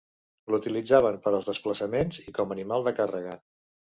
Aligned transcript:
L'utilitzaven 0.51 1.19
per 1.25 1.33
als 1.39 1.49
desplaçaments 1.49 2.19
i 2.31 2.33
com 2.39 2.55
a 2.55 2.57
animal 2.57 2.87
de 2.89 2.95
càrrega. 3.01 3.37